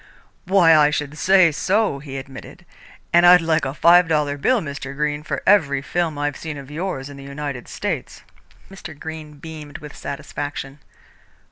[0.45, 2.65] "Why, I should say so," he admitted,
[3.13, 4.95] "and I'd like a five dollar bill, Mr.
[4.95, 8.23] Greene, for every film I've seen of yours in the United States."
[8.71, 8.97] Mr.
[8.99, 10.79] Greene beamed with satisfaction.